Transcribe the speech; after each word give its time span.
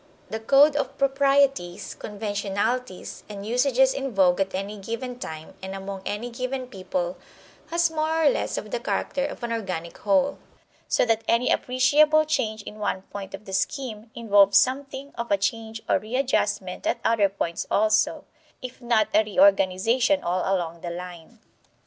The 0.31 0.39
code 0.39 0.75
of 0.75 0.97
proprieties, 0.97 1.93
conventionalities, 1.93 3.23
and 3.29 3.45
usages 3.45 3.93
in 3.93 4.15
vogue 4.15 4.39
at 4.41 4.55
any 4.55 4.79
given 4.79 5.19
time 5.19 5.53
and 5.61 5.75
among 5.75 6.01
any 6.07 6.31
given 6.31 6.65
people 6.65 7.17
has 7.67 7.91
more 7.91 8.23
or 8.23 8.27
less 8.27 8.57
of 8.57 8.71
the 8.71 8.79
character 8.79 9.23
of 9.27 9.43
an 9.43 9.51
organic 9.53 9.99
whole; 9.99 10.39
so 10.87 11.05
that 11.05 11.23
any 11.27 11.51
appreciable 11.51 12.25
change 12.25 12.63
in 12.63 12.79
one 12.79 13.03
point 13.13 13.35
of 13.35 13.45
the 13.45 13.53
scheme 13.53 14.09
involves 14.15 14.57
something 14.57 15.13
of 15.19 15.29
a 15.29 15.37
change 15.37 15.83
or 15.87 15.99
readjustment 15.99 16.87
at 16.87 16.99
other 17.05 17.29
points 17.29 17.67
also, 17.69 18.25
if 18.59 18.81
not 18.81 19.07
a 19.13 19.23
reorganization 19.23 20.23
all 20.23 20.39
along 20.51 20.81
the 20.81 20.89
line. 20.89 21.37